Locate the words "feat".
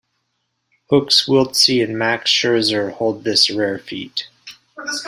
3.77-4.27